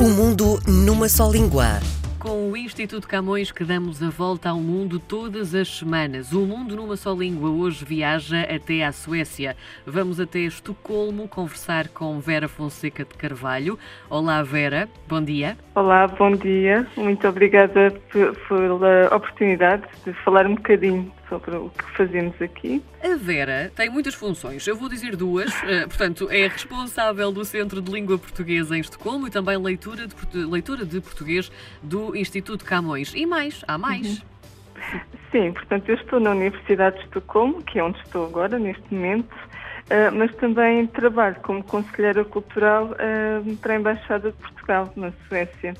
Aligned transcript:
O 0.00 0.08
mundo 0.08 0.58
numa 0.66 1.10
só 1.10 1.30
língua. 1.30 1.78
Com 2.18 2.50
o 2.50 2.56
Instituto 2.56 3.06
Camões 3.06 3.52
que 3.52 3.62
damos 3.62 4.02
a 4.02 4.08
volta 4.08 4.48
ao 4.48 4.56
mundo 4.56 4.98
todas 4.98 5.54
as 5.54 5.68
semanas. 5.68 6.32
O 6.32 6.40
Mundo 6.40 6.74
numa 6.74 6.96
só 6.96 7.12
língua 7.12 7.50
hoje 7.50 7.84
viaja 7.84 8.40
até 8.44 8.82
à 8.82 8.92
Suécia. 8.92 9.54
Vamos 9.86 10.18
até 10.18 10.38
Estocolmo 10.38 11.28
conversar 11.28 11.88
com 11.88 12.18
Vera 12.18 12.48
Fonseca 12.48 13.04
de 13.04 13.14
Carvalho. 13.14 13.78
Olá 14.08 14.42
Vera, 14.42 14.88
bom 15.06 15.22
dia. 15.22 15.54
Olá, 15.74 16.06
bom 16.06 16.34
dia. 16.34 16.86
Muito 16.96 17.28
obrigada 17.28 17.92
pela 18.48 19.14
oportunidade 19.14 19.84
de 20.06 20.14
falar 20.24 20.46
um 20.46 20.54
bocadinho 20.54 21.12
sobre 21.30 21.56
o 21.56 21.70
que 21.70 21.84
fazemos 21.96 22.34
aqui. 22.42 22.82
A 23.02 23.16
Vera 23.16 23.72
tem 23.74 23.88
muitas 23.88 24.14
funções. 24.14 24.66
Eu 24.66 24.76
vou 24.76 24.88
dizer 24.88 25.16
duas. 25.16 25.50
Uh, 25.62 25.88
portanto, 25.88 26.28
é 26.30 26.48
responsável 26.48 27.32
do 27.32 27.44
Centro 27.44 27.80
de 27.80 27.90
Língua 27.90 28.18
Portuguesa 28.18 28.76
em 28.76 28.80
Estocolmo 28.80 29.28
e 29.28 29.30
também 29.30 29.56
leitura 29.56 30.06
de, 30.06 30.44
leitura 30.44 30.84
de 30.84 31.00
português 31.00 31.50
do 31.82 32.14
Instituto 32.14 32.64
Camões. 32.64 33.14
E 33.14 33.24
mais, 33.24 33.64
há 33.66 33.78
mais. 33.78 34.18
Uhum. 34.18 34.30
Sim, 35.30 35.52
portanto, 35.52 35.88
eu 35.88 35.94
estou 35.94 36.18
na 36.18 36.32
Universidade 36.32 36.98
de 36.98 37.04
Estocolmo, 37.04 37.62
que 37.62 37.78
é 37.78 37.84
onde 37.84 37.98
estou 38.00 38.26
agora, 38.26 38.58
neste 38.58 38.92
momento, 38.92 39.32
uh, 39.32 40.12
mas 40.12 40.34
também 40.36 40.86
trabalho 40.88 41.36
como 41.42 41.62
conselheira 41.62 42.24
cultural 42.24 42.86
uh, 42.86 43.56
para 43.58 43.74
a 43.74 43.76
Embaixada 43.76 44.32
de 44.32 44.36
Portugal, 44.38 44.92
na 44.96 45.12
Suécia 45.28 45.74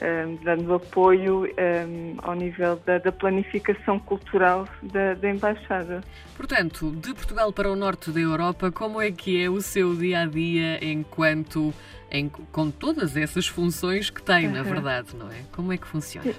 um, 0.00 0.36
dando 0.42 0.74
apoio 0.74 1.44
um, 1.44 2.16
ao 2.22 2.34
nível 2.34 2.80
da, 2.86 2.98
da 2.98 3.12
planificação 3.12 3.98
cultural 3.98 4.66
da, 4.82 5.14
da, 5.14 5.30
Embaixada. 5.30 6.00
Portanto, 6.36 6.90
de 6.92 7.14
Portugal 7.14 7.52
para 7.52 7.70
o 7.70 7.76
norte 7.76 8.10
da 8.10 8.20
Europa, 8.20 8.72
como 8.72 9.00
é 9.00 9.10
que 9.10 9.42
é 9.42 9.48
o 9.48 9.60
seu 9.60 9.94
dia 9.94 10.20
a 10.20 10.26
dia 10.26 10.82
enquanto 10.84 11.72
em, 12.10 12.28
com 12.28 12.70
todas 12.70 13.16
essas 13.16 13.46
funções 13.46 14.10
que 14.10 14.22
tem, 14.22 14.46
uhum. 14.46 14.54
na 14.54 14.62
verdade, 14.62 15.14
não 15.16 15.28
é? 15.28 15.42
Como 15.52 15.72
é 15.72 15.76
que 15.76 15.86
funciona? 15.86 16.32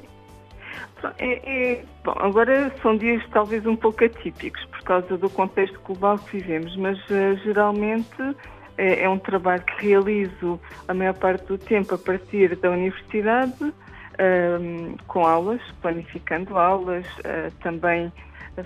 É, 1.17 1.71
é, 1.73 1.83
bom, 2.03 2.13
agora 2.17 2.73
são 2.81 2.95
dias 2.95 3.23
talvez 3.31 3.65
um 3.65 3.75
pouco 3.75 4.03
atípicos 4.03 4.63
por 4.65 4.81
causa 4.83 5.17
do 5.17 5.29
contexto 5.29 5.79
global 5.81 6.17
que 6.19 6.37
vivemos, 6.37 6.75
mas 6.77 6.97
uh, 7.09 7.35
geralmente 7.43 8.35
é, 8.77 9.03
é, 9.03 9.09
um 9.09 9.17
trabalho 9.17 9.63
que 9.63 9.87
realizo 9.87 10.59
a 10.87 10.93
maior 10.93 11.13
parte 11.13 11.45
do 11.45 11.57
tempo 11.57 11.95
a 11.95 11.97
partir 11.97 12.55
da 12.55 12.71
universidade, 12.71 13.53
um, 13.61 14.95
com 15.07 15.25
aulas, 15.25 15.61
planificando 15.81 16.57
aulas, 16.57 17.05
uh, 17.19 17.51
também 17.61 18.11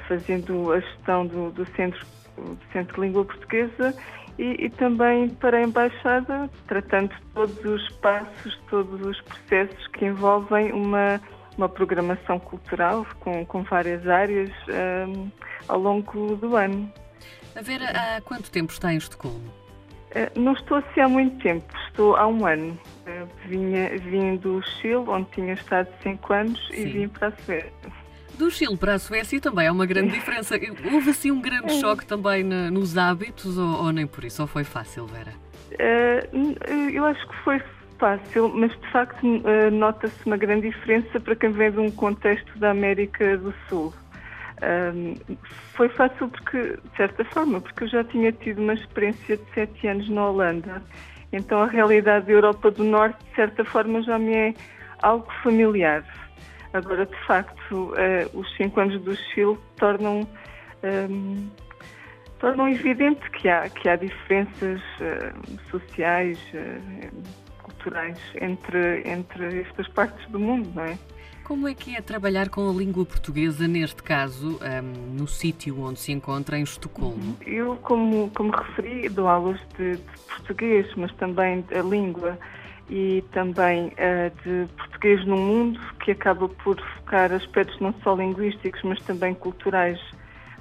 fazendo 0.08 0.72
a 0.72 0.80
gestão 0.80 1.26
do, 1.26 1.52
do, 1.52 1.66
centro, 1.76 2.06
do 2.36 2.58
Centro 2.74 2.96
de 2.96 3.02
Língua 3.02 3.26
Portuguesa 3.26 3.96
e, 4.38 4.66
e, 4.66 4.70
também 4.70 5.30
para 5.30 5.58
a 5.58 5.62
Embaixada, 5.62 6.50
tratando 6.68 7.12
todos 7.34 7.64
os 7.64 7.90
passos, 7.98 8.60
todos 8.70 9.02
os 9.06 9.22
processos 9.22 9.88
que 9.90 10.06
envolvem 10.06 10.72
uma, 10.74 11.22
uma 11.58 11.70
programação 11.70 12.40
cultural 12.40 13.06
com, 13.20 13.46
com 13.46 13.64
várias 13.64 14.06
áreas 14.08 14.52
um, 15.08 15.30
ao 15.68 15.80
longo 15.80 16.36
do 16.36 16.56
ano. 16.56 16.92
A 17.56 17.62
Vera, 17.62 18.18
há 18.18 18.22
quanto 18.22 18.52
tempo 18.52 18.74
está 18.74 18.94
em 18.94 18.98
Estocolmo? 18.98 19.65
Eh, 20.16 20.32
não 20.36 20.54
estou 20.54 20.78
assim 20.78 21.02
há 21.02 21.10
muito 21.10 21.38
tempo, 21.44 21.66
estou 21.88 22.16
há 22.16 22.26
um 22.26 22.48
ano. 22.48 22.80
Eh, 23.06 23.26
vinha, 23.48 23.90
vim 24.00 24.38
do 24.38 24.62
Chile, 24.62 24.96
onde 24.96 25.30
tinha 25.32 25.54
estado 25.54 25.90
cinco 26.02 26.32
anos, 26.32 26.68
Sim. 26.72 26.82
e 26.82 26.86
vim 26.86 27.08
para 27.10 27.28
a 27.28 27.32
Suécia. 27.32 27.72
Do 28.36 28.50
Chile 28.50 28.78
para 28.78 28.94
a 28.94 29.00
Suécia 29.00 29.42
também 29.42 29.68
há 29.68 29.74
uma 29.74 29.86
grande 29.86 30.12
diferença. 30.16 30.56
Houve 30.92 31.10
assim 31.10 31.32
um 31.32 31.42
grande 31.42 31.74
é. 31.74 31.80
choque 31.82 32.06
também 32.06 32.44
nos 32.44 32.98
hábitos, 32.98 33.58
ou, 33.58 33.84
ou, 33.84 33.92
nem 33.92 34.08
por 34.08 34.24
isso? 34.24 34.42
Ou 34.42 34.48
foi 34.48 34.64
fácil, 34.64 35.06
Vera? 35.06 35.34
Uh, 35.74 36.90
eu 36.94 37.04
acho 37.04 37.28
que 37.28 37.36
foi 37.44 37.62
fácil, 38.00 38.50
mas 38.56 38.72
de 38.72 38.92
facto 38.92 39.26
nota-se 39.72 40.26
uma 40.26 40.38
grande 40.38 40.70
diferença 40.70 41.20
para 41.20 41.36
quem 41.36 41.50
vem 41.52 41.72
de 41.72 41.80
um 41.80 41.92
contexto 41.92 42.58
da 42.60 42.72
América 42.72 43.38
do 43.38 43.54
Sul. 43.68 43.94
Um, 44.64 45.16
foi 45.74 45.90
fácil 45.90 46.30
porque, 46.30 46.58
de 46.58 46.96
certa 46.96 47.26
forma, 47.26 47.60
porque 47.60 47.84
eu 47.84 47.88
já 47.90 48.04
tinha 48.06 48.32
tido 48.32 48.62
uma 48.62 48.74
experiência 48.74 49.38
de 49.38 49.44
sete 49.54 49.88
anos 49.88 50.10
na 50.10 50.30
Holanda. 50.30 50.82
Então 51.34 51.62
a 51.62 51.68
realidade 51.68 52.28
da 52.28 52.32
Europa 52.32 52.72
do 52.72 52.84
Norte, 52.84 53.18
de 53.26 53.36
certa 53.36 53.66
forma, 53.66 54.02
já 54.04 54.18
me 54.18 54.34
é 54.34 54.54
algo 55.02 55.28
familiar. 55.44 56.06
Agora, 56.74 57.06
de 57.06 57.18
facto, 57.26 57.94
uh, 57.94 58.38
os 58.40 58.56
cinco 58.56 58.80
anos 58.80 59.02
do 59.02 59.16
Chile 59.16 59.58
tornam, 59.78 60.28
um, 61.10 61.50
tornam 62.40 62.70
evidente 62.70 63.30
que 63.32 63.50
há, 63.50 63.70
que 63.70 63.90
há 63.90 63.96
diferenças 63.96 64.82
uh, 65.00 65.70
sociais, 65.70 66.40
uh, 66.54 67.64
culturais 67.64 68.20
entre, 68.42 69.04
entre 69.06 69.62
estas 69.62 69.88
partes 69.90 70.26
do 70.30 70.40
mundo, 70.40 70.70
não 70.74 70.84
é? 70.84 70.98
Como 71.46 71.68
é 71.68 71.76
que 71.76 71.96
é 71.96 72.02
trabalhar 72.02 72.50
com 72.50 72.68
a 72.68 72.74
língua 72.74 73.06
portuguesa, 73.06 73.68
neste 73.68 74.02
caso, 74.02 74.60
um, 74.60 75.16
no 75.16 75.28
sítio 75.28 75.80
onde 75.80 76.00
se 76.00 76.12
encontra, 76.12 76.58
em 76.58 76.64
Estocolmo? 76.64 77.38
Eu, 77.46 77.76
como, 77.84 78.32
como 78.32 78.52
referi, 78.52 79.08
dou 79.10 79.28
aulas 79.28 79.60
de, 79.78 79.98
de 79.98 80.20
português, 80.28 80.92
mas 80.98 81.14
também 81.14 81.64
a 81.72 81.84
língua 81.84 82.36
e 82.90 83.24
também 83.32 83.90
uh, 83.90 84.44
de 84.44 84.68
português 84.74 85.24
no 85.28 85.38
mundo, 85.38 85.80
que 86.04 86.12
acaba 86.12 86.50
por 86.50 86.82
focar 86.82 87.32
aspectos 87.32 87.80
não 87.80 87.94
só 88.04 88.16
linguísticos, 88.16 88.82
mas 88.82 89.00
também 89.04 89.36
culturais 89.36 90.00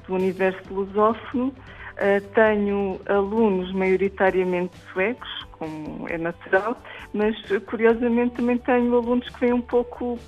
do 0.06 0.14
universo 0.14 0.62
lusófono. 0.70 1.54
Uh, 1.94 2.20
tenho 2.34 3.00
alunos 3.08 3.72
maioritariamente 3.72 4.76
suecos, 4.92 5.28
como 5.52 6.08
é 6.08 6.18
natural, 6.18 6.76
mas 7.12 7.36
curiosamente 7.66 8.34
também 8.34 8.58
tenho 8.58 8.94
alunos 8.96 9.28
que 9.28 9.40
vêm 9.40 9.52
um 9.52 9.60
pouco, 9.60 10.18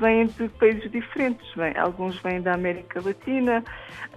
vêm 0.00 0.26
de 0.26 0.48
países 0.48 0.90
diferentes, 0.90 1.46
vêm, 1.54 1.76
alguns 1.76 2.20
vêm 2.20 2.42
da 2.42 2.54
América 2.54 3.00
Latina, 3.00 3.62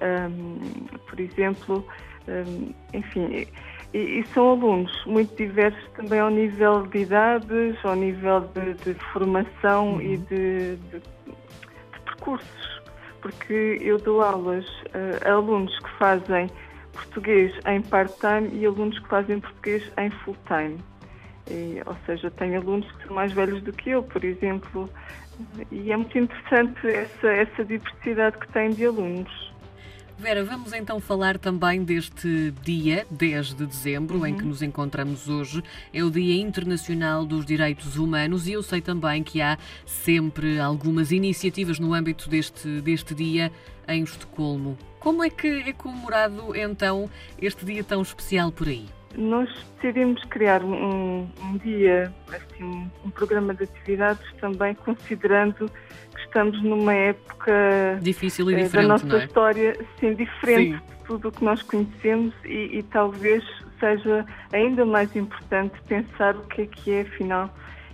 um, 0.02 0.88
por 1.08 1.20
exemplo, 1.20 1.88
um, 2.28 2.74
enfim, 2.94 3.48
e, 3.94 3.98
e, 3.98 4.26
são 4.34 4.52
alunos 4.52 5.06
muito 5.06 5.36
diversos 5.36 5.88
também 5.92 6.20
ao 6.20 6.30
nível 6.30 6.88
de 6.88 7.00
idades, 7.00 7.78
ao 7.84 7.96
nível 7.96 8.42
de, 8.42 8.74
de 8.74 8.94
formação 9.14 9.94
uhum. 9.94 10.02
e 10.02 10.18
de, 10.18 10.76
de, 10.76 11.00
de, 11.00 12.00
percursos, 12.04 12.82
porque 13.22 13.78
eu 13.82 13.98
dou 14.00 14.22
aulas 14.22 14.66
a 15.26 15.32
alunos 15.32 15.78
que 15.80 15.90
fazem 15.98 16.50
português 16.98 17.54
em 17.66 17.82
part-time 17.82 18.50
e 18.54 18.66
alunos 18.66 18.98
que 19.00 19.08
fazem 19.08 19.40
português 19.40 19.84
em 19.98 20.10
full-time. 20.10 20.78
Ou 21.86 21.96
seja, 22.06 22.30
tenho 22.32 22.60
alunos 22.60 22.92
que 22.92 23.08
são 23.08 23.16
mais 23.16 23.32
velhos 23.32 23.62
do 23.64 23.72
que 23.72 23.92
eu, 23.92 24.04
por 24.04 24.24
exemplo, 24.24 24.90
e 25.72 25.92
é 25.92 25.98
muito 25.98 26.18
interessante 26.18 26.88
essa, 26.88 27.28
essa 27.28 27.64
diversidade 27.64 28.38
que 28.38 28.52
tem 28.52 28.72
de 28.72 28.86
alunos. 28.86 29.48
Vera, 30.20 30.44
vamos 30.44 30.74
então 30.74 31.00
falar 31.00 31.38
também 31.38 31.84
deste 31.84 32.52
dia, 32.64 33.06
10 33.12 33.54
de 33.54 33.68
dezembro, 33.68 34.18
uhum. 34.18 34.26
em 34.26 34.36
que 34.36 34.44
nos 34.44 34.64
encontramos 34.64 35.30
hoje. 35.30 35.64
É 35.94 36.04
o 36.04 36.10
Dia 36.10 36.42
Internacional 36.42 37.24
dos 37.24 37.46
Direitos 37.46 37.98
Humanos 37.98 38.48
e 38.48 38.54
eu 38.54 38.64
sei 38.64 38.82
também 38.82 39.22
que 39.22 39.42
há 39.42 39.60
sempre 39.86 40.60
algumas 40.60 41.12
iniciativas 41.12 41.78
no 41.78 41.94
âmbito 41.94 42.28
deste, 42.28 42.82
deste 42.82 43.14
dia 43.14 43.52
em 43.88 44.02
Estocolmo. 44.02 44.76
Como 45.08 45.24
é 45.24 45.30
que 45.30 45.48
é 45.48 45.72
comemorado 45.72 46.54
então 46.54 47.10
este 47.42 47.64
dia 47.64 47.82
tão 47.82 48.02
especial 48.02 48.52
por 48.52 48.68
aí? 48.68 48.88
Nós 49.16 49.50
decidimos 49.76 50.22
criar 50.26 50.62
um, 50.62 51.26
um 51.42 51.58
dia, 51.64 52.14
assim, 52.28 52.62
um, 52.62 52.90
um, 53.06 53.10
programa 53.10 53.54
de 53.54 53.64
atividades 53.64 54.28
também 54.42 54.76
considerando 54.76 55.72
que 56.14 56.20
estamos 56.20 56.62
numa 56.62 56.94
época 56.94 57.54
difícil 58.02 58.52
e 58.52 58.56
eh, 58.56 58.64
diferente, 58.64 58.86
da 58.86 58.94
nossa 58.94 59.06
não 59.06 59.18
é? 59.18 59.24
história, 59.24 59.80
sim, 59.98 60.14
diferente 60.14 60.78
sim. 60.78 60.86
de 60.86 61.04
tudo 61.06 61.30
o 61.30 61.32
que 61.32 61.46
nós 61.46 61.62
conhecemos 61.62 62.34
e, 62.44 62.78
e 62.78 62.84
talvez 62.84 63.46
seja 63.80 64.26
ainda 64.52 64.86
mais 64.86 65.16
importante 65.16 65.82
pensar 65.88 66.36
o 66.36 66.42
que 66.48 66.64
é 66.64 66.66
que 66.66 66.92
é, 66.92 67.02
afinal, 67.04 67.50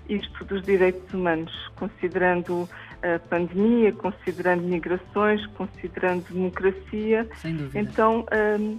isto 0.10 0.44
dos 0.46 0.64
direitos 0.64 1.14
humanos, 1.14 1.54
considerando 1.76 2.68
a 3.04 3.20
pandemia, 3.20 3.92
considerando 3.92 4.64
migrações, 4.64 5.46
considerando 5.48 6.24
democracia. 6.32 7.28
Sem 7.36 7.56
dúvida. 7.56 7.80
Então, 7.80 8.26
um, 8.60 8.78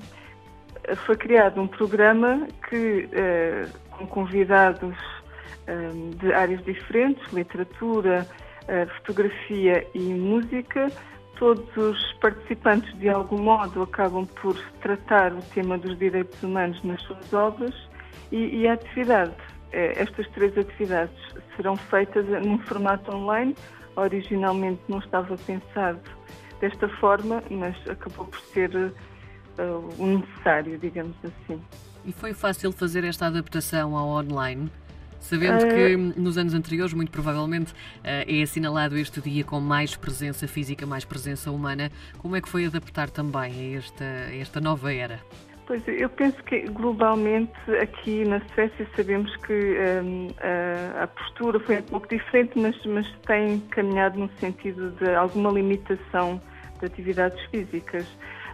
foi 1.06 1.16
criado 1.16 1.60
um 1.60 1.66
programa 1.66 2.46
que, 2.68 3.08
uh, 3.08 3.78
com 3.90 4.06
convidados 4.06 4.96
um, 5.68 6.10
de 6.10 6.32
áreas 6.32 6.64
diferentes, 6.64 7.32
literatura, 7.32 8.26
uh, 8.62 8.94
fotografia 8.96 9.86
e 9.94 10.00
música, 10.00 10.90
todos 11.38 11.76
os 11.76 12.12
participantes, 12.14 12.96
de 12.98 13.08
algum 13.08 13.38
modo, 13.38 13.82
acabam 13.82 14.26
por 14.40 14.56
tratar 14.80 15.32
o 15.32 15.42
tema 15.54 15.76
dos 15.76 15.98
direitos 15.98 16.42
humanos 16.42 16.82
nas 16.82 17.02
suas 17.02 17.32
obras 17.32 17.74
e, 18.30 18.60
e 18.60 18.68
a 18.68 18.74
atividade, 18.74 19.34
eh, 19.72 19.92
estas 19.96 20.28
três 20.30 20.56
atividades 20.56 21.16
serão 21.56 21.76
feitas 21.76 22.26
num 22.44 22.58
formato 22.58 23.14
online 23.14 23.54
originalmente 23.96 24.80
não 24.88 24.98
estava 24.98 25.36
pensado 25.36 26.00
desta 26.60 26.88
forma, 26.88 27.42
mas 27.50 27.76
acabou 27.88 28.26
por 28.26 28.40
ser 28.40 28.74
uh, 28.76 29.94
o 29.98 30.06
necessário, 30.06 30.78
digamos 30.78 31.16
assim. 31.24 31.60
E 32.04 32.12
foi 32.12 32.34
fácil 32.34 32.72
fazer 32.72 33.04
esta 33.04 33.26
adaptação 33.26 33.96
ao 33.96 34.08
online? 34.08 34.70
Sabendo 35.20 35.66
que 35.66 35.96
hum, 35.96 36.12
nos 36.18 36.36
anos 36.36 36.52
anteriores, 36.52 36.92
muito 36.92 37.10
provavelmente, 37.10 37.72
é 38.02 38.42
assinalado 38.42 38.94
este 38.98 39.22
dia 39.22 39.42
com 39.42 39.58
mais 39.58 39.96
presença 39.96 40.46
física, 40.46 40.84
mais 40.84 41.06
presença 41.06 41.50
humana. 41.50 41.90
Como 42.18 42.36
é 42.36 42.42
que 42.42 42.48
foi 42.48 42.66
adaptar 42.66 43.08
também 43.08 43.74
a 43.74 43.78
esta, 43.78 44.04
a 44.04 44.36
esta 44.36 44.60
nova 44.60 44.92
era? 44.92 45.18
Pois, 45.66 45.82
eu 45.88 46.10
penso 46.10 46.42
que 46.44 46.60
globalmente 46.68 47.52
aqui 47.80 48.22
na 48.26 48.38
Suécia 48.54 48.86
sabemos 48.94 49.34
que 49.36 49.76
um, 50.04 50.28
a, 50.38 51.04
a, 51.04 51.06
postura 51.06 51.58
foi 51.58 51.78
um 51.78 51.82
pouco 51.82 52.06
diferente, 52.06 52.58
mas, 52.58 52.76
mas 52.84 53.10
tem 53.26 53.60
caminhado 53.70 54.18
no 54.18 54.28
sentido 54.38 54.90
de 54.90 55.14
alguma 55.14 55.50
limitação 55.50 56.38
de 56.78 56.86
atividades 56.86 57.42
físicas. 57.46 58.06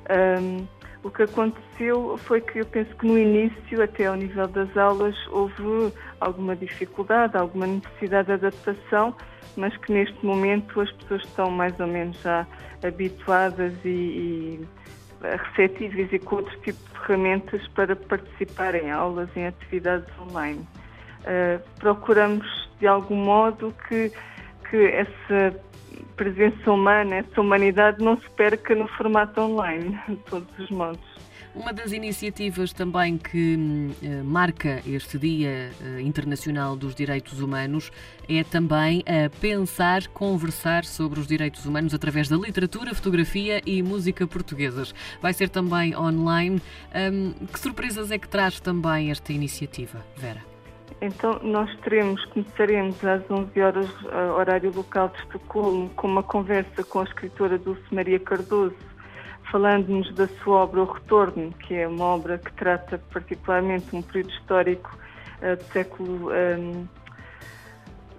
Um, 0.09 0.67
o 1.03 1.11
que 1.11 1.25
aconteceu 1.25 2.17
foi 2.19 2.41
que 2.43 2.61
eu 2.61 2.67
penso 2.67 2.95
que 2.95 3.07
no 3.07 3.19
início, 3.19 3.83
até 3.83 4.07
ao 4.07 4.15
nível 4.15 4.47
das 4.47 4.77
aulas, 4.77 5.17
houve 5.33 5.93
alguma 6.21 6.55
dificuldade, 6.55 7.37
alguma 7.37 7.67
necessidade 7.67 8.27
de 8.27 8.35
adaptação, 8.35 9.17
mas 9.57 9.77
que 9.79 9.93
neste 9.93 10.25
momento 10.25 10.81
as 10.81 10.93
pessoas 10.93 11.23
estão 11.25 11.51
mais 11.51 11.79
ou 11.81 11.87
menos 11.87 12.21
já 12.23 12.47
habituadas 12.85 13.73
e, 13.85 13.89
e 13.89 14.69
receptíveis 15.23 16.13
e 16.13 16.19
com 16.19 16.37
outro 16.37 16.59
tipo 16.61 16.79
de 16.79 17.07
ferramentas 17.07 17.67
para 17.69 17.95
participar 17.95 18.75
em 18.75 18.91
aulas, 18.91 19.29
em 19.37 19.47
atividades 19.47 20.09
online. 20.19 20.67
Uh, 21.21 21.61
procuramos, 21.79 22.47
de 22.79 22.87
algum 22.87 23.17
modo, 23.17 23.75
que, 23.89 24.11
que 24.69 24.77
essa 24.87 25.61
presença 26.17 26.71
humana, 26.71 27.17
essa 27.17 27.41
humanidade 27.41 28.03
não 28.03 28.19
se 28.19 28.29
perca 28.31 28.75
no 28.75 28.89
formato 28.89 29.41
online, 29.41 29.99
de 30.09 30.17
todos 30.17 30.59
os 30.59 30.71
modos. 30.71 31.10
Uma 31.55 31.73
das 31.73 31.91
iniciativas 31.91 32.73
também 32.73 33.19
que 33.19 33.57
uh, 33.57 34.25
marca 34.25 34.81
este 34.87 35.19
Dia 35.19 35.73
uh, 35.81 35.99
Internacional 35.99 36.77
dos 36.77 36.95
Direitos 36.95 37.41
Humanos 37.41 37.91
é 38.29 38.45
também 38.45 39.03
a 39.05 39.29
pensar, 39.41 40.07
conversar 40.09 40.85
sobre 40.85 41.19
os 41.19 41.27
direitos 41.27 41.67
humanos 41.67 41.93
através 41.93 42.29
da 42.29 42.37
literatura, 42.37 42.95
fotografia 42.95 43.61
e 43.67 43.83
música 43.83 44.29
portuguesas. 44.29 44.95
Vai 45.21 45.33
ser 45.33 45.49
também 45.49 45.97
online. 45.97 46.63
Um, 46.95 47.33
que 47.47 47.59
surpresas 47.59 48.13
é 48.13 48.19
que 48.19 48.29
traz 48.29 48.61
também 48.61 49.11
esta 49.11 49.33
iniciativa, 49.33 50.05
Vera? 50.17 50.51
Então, 51.01 51.41
nós 51.43 51.75
teremos, 51.81 52.25
começaremos 52.27 53.03
às 53.05 53.29
11 53.29 53.61
horas, 53.61 53.91
uh, 54.03 54.35
horário 54.39 54.73
local 54.73 55.09
de 55.09 55.19
Estocolmo, 55.19 55.89
com 55.91 56.07
uma 56.07 56.23
conversa 56.23 56.85
com 56.85 57.01
a 57.01 57.05
escritora 57.05 57.59
Dulce 57.59 57.83
Maria 57.91 58.21
Cardoso, 58.21 58.77
falando-nos 59.51 60.13
da 60.15 60.29
sua 60.43 60.65
obra 60.65 60.83
O 60.83 60.85
Retorno, 60.85 61.53
que 61.53 61.75
é 61.75 61.87
uma 61.87 62.05
obra 62.05 62.39
que 62.39 62.53
trata 62.53 62.99
particularmente 63.13 63.95
um 63.95 64.03
período 64.03 64.31
histórico 64.31 64.97
uh, 65.43 65.57
do 65.57 65.65
século, 65.73 66.31
um, 66.33 66.87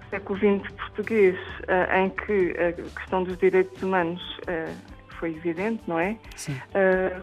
século 0.09 0.39
XX 0.39 0.71
português, 0.75 1.37
uh, 1.61 1.97
em 1.97 2.09
que 2.09 2.55
a 2.59 2.73
questão 2.99 3.23
dos 3.23 3.37
direitos 3.37 3.81
humanos 3.81 4.21
uh, 4.39 4.75
foi 5.19 5.35
evidente, 5.35 5.81
não 5.87 5.99
é? 5.99 6.17
Sim. 6.35 6.59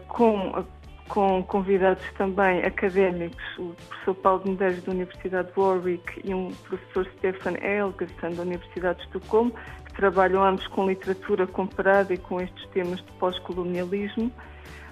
com, 0.07 0.65
com 1.09 1.43
convidados 1.43 2.03
também 2.17 2.63
académicos, 2.63 3.43
o 3.57 3.75
professor 3.89 4.15
Paulo 4.15 4.43
Medeiros 4.45 4.81
da 4.83 4.91
Universidade 4.93 5.51
de 5.51 5.59
Warwick 5.59 6.21
e 6.23 6.33
um 6.33 6.49
professor 6.63 7.05
Stefan 7.17 7.55
Elgerson 7.61 8.31
da 8.31 8.43
Universidade 8.43 8.99
de 8.99 9.05
Estocolmo, 9.07 9.53
trabalham 9.99 10.41
ambos 10.41 10.65
com 10.67 10.87
literatura 10.87 11.45
comparada 11.45 12.13
e 12.13 12.17
com 12.17 12.39
estes 12.39 12.65
temas 12.69 12.99
de 12.99 13.11
pós-colonialismo. 13.19 14.31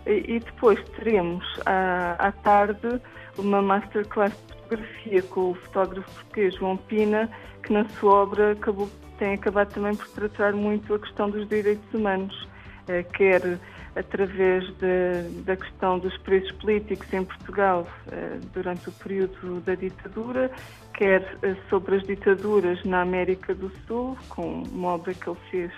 E, 0.06 0.36
e, 0.36 0.40
depois 0.40 0.78
teremos 0.98 1.46
à, 1.66 2.16
à 2.20 2.32
tarde 2.34 3.02
uma 3.38 3.62
masterclass 3.62 4.34
de 4.34 4.54
fotografia 4.54 5.22
com 5.24 5.52
o 5.52 5.56
fotógrafo 5.56 6.12
português 6.14 6.56
João 6.56 6.76
Pina, 6.76 7.30
que 7.64 7.72
na 7.72 7.86
sua 7.86 8.24
obra 8.24 8.52
acabou, 8.52 8.90
tem 9.18 9.34
acabado 9.34 9.74
também 9.74 9.96
por 9.96 10.08
tratar 10.10 10.52
muito 10.52 10.94
a 10.94 11.00
questão 11.00 11.30
dos 11.30 11.48
direitos 11.48 11.94
humanos, 11.94 12.48
eh, 12.90 13.04
quer 13.04 13.60
através 13.96 14.66
de, 14.78 15.44
da 15.44 15.56
questão 15.56 16.00
dos 16.00 16.16
presos 16.20 16.52
políticos 16.54 17.12
em 17.14 17.24
Portugal 17.24 17.88
eh, 18.12 18.40
durante 18.54 18.90
o 18.90 18.92
período 18.92 19.62
da 19.62 19.76
ditadura, 19.76 20.52
quer 20.94 21.38
eh, 21.42 21.56
sobre 21.70 21.96
as 21.96 22.04
ditaduras 22.04 22.84
na 22.84 23.02
América 23.02 23.54
do 23.56 23.72
Sul, 23.88 24.18
com 24.30 24.64
uma 24.64 24.90
obra 24.90 25.14
que 25.14 25.30
ele 25.30 25.40
fez 25.50 25.72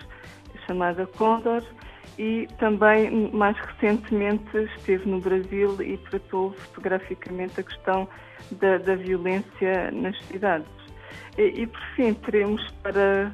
chamada 0.66 1.06
Condor, 1.08 1.64
e 2.18 2.48
também, 2.58 3.32
mais 3.32 3.58
recentemente, 3.58 4.58
esteve 4.76 5.10
no 5.10 5.22
Brasil 5.22 5.82
e 5.82 5.98
tratou 5.98 6.52
fotograficamente 6.52 7.60
a 7.60 7.64
questão 7.64 8.08
da, 8.52 8.78
da 8.78 8.96
violência 8.96 9.90
nas 9.92 10.18
cidades. 10.26 10.68
E, 11.38 11.62
e, 11.62 11.68
por 11.68 11.82
fim, 11.96 12.14
teremos 12.14 12.62
para, 12.84 13.32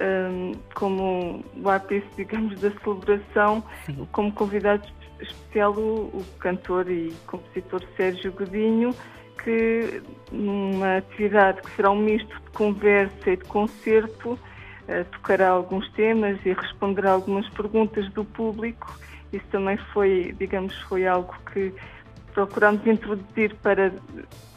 um, 0.00 0.52
como 0.74 1.44
o 1.56 1.68
ápice, 1.68 2.06
digamos, 2.16 2.60
da 2.60 2.70
celebração, 2.70 3.62
Sim. 3.86 4.06
como 4.12 4.32
convidado 4.32 4.88
especial 5.20 5.72
o, 5.72 6.06
o 6.06 6.24
cantor 6.38 6.90
e 6.90 7.12
compositor 7.26 7.82
Sérgio 7.96 8.32
Godinho, 8.32 8.94
que 9.42 10.02
numa 10.30 10.98
atividade 10.98 11.62
que 11.62 11.70
será 11.76 11.90
um 11.90 11.96
misto 11.96 12.34
de 12.34 12.50
conversa 12.50 13.30
e 13.30 13.36
de 13.36 13.44
concerto, 13.44 14.32
uh, 14.32 15.04
tocará 15.12 15.50
alguns 15.50 15.88
temas 15.92 16.38
e 16.44 16.52
responderá 16.52 17.12
algumas 17.12 17.48
perguntas 17.50 18.08
do 18.12 18.24
público. 18.24 18.98
Isso 19.32 19.46
também 19.50 19.76
foi, 19.92 20.34
digamos, 20.38 20.74
foi 20.82 21.06
algo 21.06 21.34
que 21.52 21.72
procuramos 22.34 22.86
introduzir 22.86 23.54
para, 23.56 23.92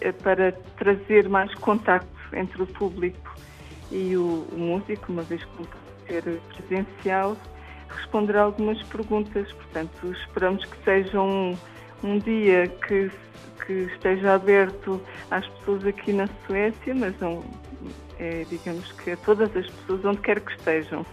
eh, 0.01 0.11
para 0.11 0.51
trazer 0.77 1.27
mais 1.29 1.53
contacto 1.55 2.09
entre 2.33 2.61
o 2.61 2.67
público 2.67 3.35
e 3.91 4.15
o, 4.17 4.45
o 4.51 4.57
músico, 4.57 5.11
uma 5.11 5.23
vez 5.23 5.43
que 5.43 6.07
ser 6.07 6.23
presencial, 6.55 7.37
responderá 7.89 8.43
algumas 8.43 8.81
perguntas. 8.83 9.51
Portanto, 9.51 10.11
esperamos 10.11 10.65
que 10.65 10.83
seja 10.83 11.21
um, 11.21 11.57
um 12.03 12.19
dia 12.19 12.67
que 12.67 13.11
que 13.65 13.73
esteja 13.93 14.35
aberto 14.35 15.01
às 15.31 15.47
pessoas 15.47 15.85
aqui 15.85 16.13
na 16.13 16.27
Suécia, 16.45 16.93
mas 16.93 17.17
não, 17.19 17.43
é, 18.19 18.45
digamos 18.49 18.91
que 18.93 19.11
a 19.11 19.17
todas 19.17 19.55
as 19.55 19.67
pessoas 19.69 20.05
onde 20.05 20.21
quer 20.21 20.39
que 20.39 20.51
estejam. 20.51 21.05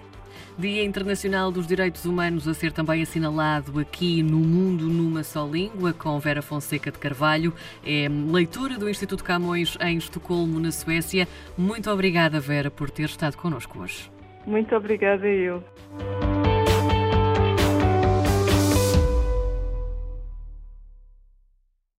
Dia 0.58 0.84
Internacional 0.84 1.50
dos 1.50 1.66
Direitos 1.66 2.04
Humanos 2.04 2.46
a 2.46 2.54
ser 2.54 2.72
também 2.72 3.02
assinalado 3.02 3.78
aqui 3.78 4.22
no 4.22 4.38
Mundo 4.38 4.84
numa 4.84 5.25
só 5.25 5.46
língua, 5.46 5.93
com 5.93 6.19
Vera 6.19 6.43
Fonseca 6.43 6.90
de 6.90 6.99
Carvalho. 6.99 7.54
É 7.84 8.08
leitura 8.08 8.78
do 8.78 8.88
Instituto 8.88 9.25
Camões 9.25 9.76
em 9.81 9.96
Estocolmo, 9.96 10.60
na 10.60 10.70
Suécia. 10.70 11.26
Muito 11.56 11.90
obrigada, 11.90 12.38
Vera, 12.40 12.70
por 12.70 12.91
ter 12.91 13.05
estado 13.05 13.36
connosco 13.36 13.81
hoje. 13.81 14.10
Muito 14.46 14.74
obrigada 14.74 15.27
eu. 15.27 15.62